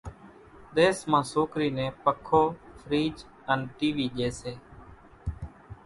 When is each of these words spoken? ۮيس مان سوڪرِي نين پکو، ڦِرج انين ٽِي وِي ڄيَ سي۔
ۮيس 0.75 0.97
مان 1.11 1.23
سوڪرِي 1.31 1.69
نين 1.77 1.91
پکو، 2.03 2.43
ڦِرج 2.87 3.15
انين 3.51 3.61
ٽِي 3.77 3.89
وِي 3.95 4.05
ڄيَ 4.15 4.29
سي۔ 4.39 4.53